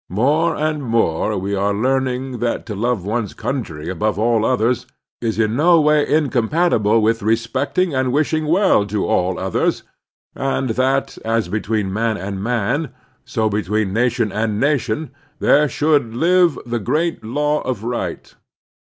More 0.09 0.55
and 0.55 0.81
more 0.83 1.37
we 1.37 1.53
are 1.53 1.75
learning 1.75 2.39
that 2.39 2.65
to 2.65 2.73
love 2.75 3.05
one's 3.05 3.35
country 3.35 3.87
above 3.87 4.17
all 4.17 4.43
others 4.45 4.87
is 5.21 5.37
in 5.37 5.55
no 5.55 5.79
way 5.79 6.07
incompatible 6.11 6.99
with 7.03 7.21
respecting 7.21 7.93
and 7.93 8.11
wishing 8.11 8.47
well 8.47 8.87
to 8.87 9.05
all 9.05 9.37
others, 9.37 9.83
and 10.33 10.69
that, 10.71 11.19
as 11.23 11.49
between 11.49 11.93
man 11.93 12.17
and 12.17 12.41
man, 12.41 12.89
so 13.25 13.47
between 13.47 13.93
nation 13.93 14.31
and 14.31 14.59
nation, 14.59 15.11
there 15.37 15.67
shotild 15.67 16.15
live 16.15 16.57
the 16.65 16.79
great 16.79 17.23
law 17.23 17.61
of 17.61 17.83
right. 17.83 18.33